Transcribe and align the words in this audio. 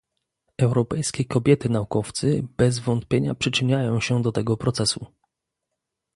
Europejskie 0.57 1.25
kobiety 1.25 1.69
naukowcy 1.69 2.47
bez 2.57 2.79
wątpienia 2.79 3.35
przyczyniają 3.35 3.99
się 4.01 4.21
do 4.21 4.31
tego 4.31 4.57
procesu 4.57 5.05